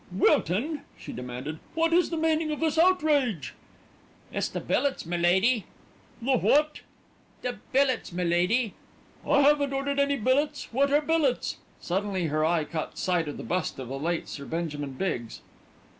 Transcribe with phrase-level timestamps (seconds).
[0.11, 3.53] "Wilton," she demanded, "what is the meaning of this outrage?"
[4.33, 5.65] "It's the billets, my lady."
[6.23, 6.81] "The what?"
[7.43, 8.73] "The billets, my lady."
[9.23, 10.69] "I haven't ordered any billets.
[10.73, 14.45] What are billets?" Suddenly her eye caught sight of the bust of the late Sir
[14.45, 15.41] Benjamin Biggs.